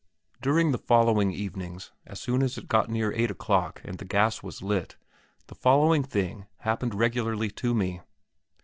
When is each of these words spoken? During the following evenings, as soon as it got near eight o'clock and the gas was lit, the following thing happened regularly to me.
During 0.41 0.71
the 0.71 0.79
following 0.79 1.31
evenings, 1.31 1.91
as 2.07 2.19
soon 2.19 2.41
as 2.41 2.57
it 2.57 2.67
got 2.67 2.89
near 2.89 3.11
eight 3.13 3.29
o'clock 3.29 3.81
and 3.85 3.99
the 3.99 4.03
gas 4.05 4.41
was 4.41 4.63
lit, 4.63 4.95
the 5.45 5.53
following 5.53 6.01
thing 6.01 6.47
happened 6.61 6.95
regularly 6.95 7.51
to 7.51 7.75
me. 7.75 8.01